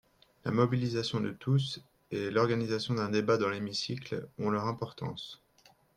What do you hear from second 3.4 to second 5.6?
l’hémicycle ont leur importance.